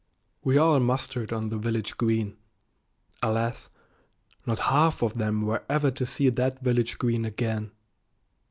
[0.43, 2.35] We all mustered on the village green.
[3.21, 3.69] Alas,
[4.47, 7.69] not half of them were ever to see that village green again!